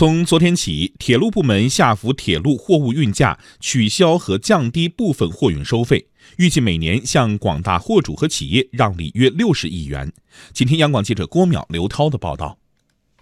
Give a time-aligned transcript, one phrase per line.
[0.00, 6.06] 从昨天起，铁路部门下浮铁路货物运价取消和降低部分货运收费，
[6.38, 10.10] 预计每年向广大货主和企业让利约六十亿元。
[10.54, 12.56] 请听央广记者郭淼、刘涛的报道。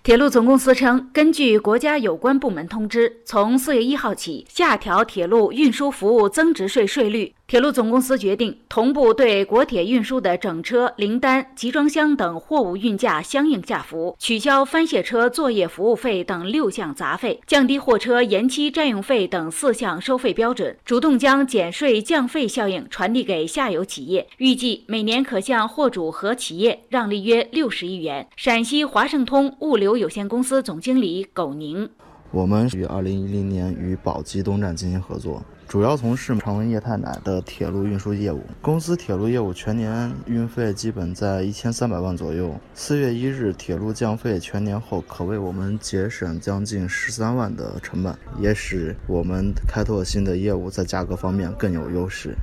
[0.05, 7.35] 铁路总公司称，根据国家有关部门通知，从四月一号起下调铁路运输服务增值税税率。
[7.49, 28.29] 铁路总公司决定同步对国铁运输的整车、零单、集装箱等货物运价相应下浮，取消翻卸车作业服务费等六项杂费，降低货车延期占用费等四项收费标准，主动将减税降费效应传递给下游企业，预计每年可向货主和企业让利约六十亿元。
[28.37, 31.89] 陕西华盛通物流有限公司总经理苟宁。
[32.31, 38.43] 我们于二零一零年与宝鸡东站进行合作，主要从事常温液态奶的铁路运输业务。
[38.61, 42.55] 公司铁路业务全年运费基本在一千三百万左右。
[42.75, 52.35] 四月一日铁路降费全年后，可为我们节省将近十三万的成本，也使我们开拓新的业务在价格方面更有优势。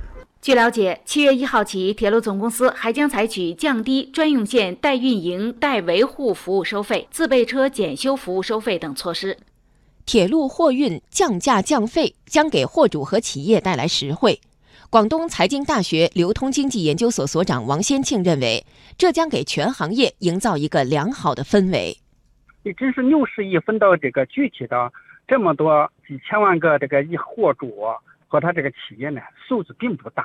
[0.42, 9.36] 据了解，七月一号起，铁路总公司还将采取降低专用线代运营、代维护服务收费、自备车检修服务收费等措施。
[10.06, 14.38] 铁路货运降价降费将给货主和企业带来实惠。
[14.88, 18.64] 广东财经大学流通经济研究所所长王先庆认为，
[18.96, 21.96] 这将给全行业营造一个良好的氛围。
[22.62, 24.92] 你真是六十亿分到这个具体的
[25.26, 27.74] 这么多几千万个这个一货主
[28.28, 30.24] 和他这个企业呢，数字并不大。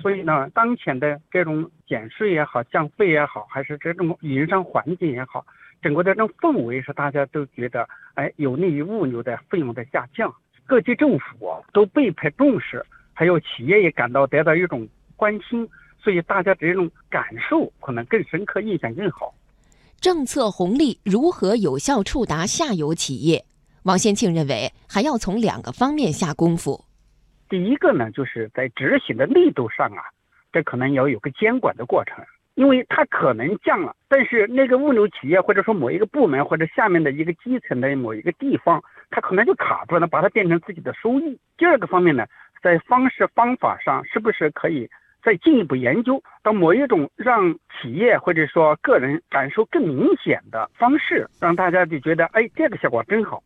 [0.00, 5.44] 所以呢，当前的这种减税也好、降费也好，还是这种营商环境也好。
[5.80, 10.34] 整个的这种氛围是大家都觉得，哎，有利于物流的费用的下降，
[10.66, 12.84] 各级政府都倍派重视，
[13.14, 15.68] 还有企业也感到得到一种关心，
[16.00, 19.34] 所以大家这种感受可能更深刻，印象更好。
[20.00, 23.44] 政策红利如何有效触达下游企业？
[23.84, 26.84] 王先庆认为，还要从两个方面下功夫。
[27.48, 30.02] 第一个呢，就是在执行的力度上啊，
[30.52, 32.16] 这可能要有个监管的过程。
[32.58, 41.38] 因为它可能降了，但是那个物流企业或者说某一个部门或者下面的一个基层的某一个地方，它可能就卡住了，把它变成自己的收益。
[41.56, 42.26] 第二个方面呢，
[42.60, 44.90] 在方式方法上是不是可以
[45.22, 53.40] 再进一步研究到某一种让企业或者说个人感受更明显的方式，让大家就觉得哎，这个效果真好。